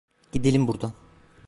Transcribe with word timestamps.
Gidelim 0.31 0.67
buradan. 0.67 0.93